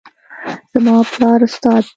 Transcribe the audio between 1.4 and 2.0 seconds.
استاد ده